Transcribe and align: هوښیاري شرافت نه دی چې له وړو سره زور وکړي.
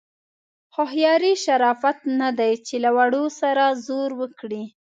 هوښیاري 0.75 1.33
شرافت 1.43 1.97
نه 2.19 2.29
دی 2.39 2.53
چې 2.67 2.75
له 2.83 2.89
وړو 2.97 3.23
سره 3.39 3.63
زور 3.85 4.09
وکړي. 4.21 4.63